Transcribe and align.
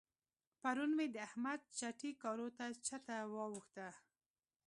پرون 0.61 0.91
مې 0.97 1.05
د 1.13 1.17
احمد 1.27 1.59
چټي 1.77 2.11
کارو 2.23 2.47
ته 2.57 2.65
چته 2.85 3.15
واوښته. 3.33 3.87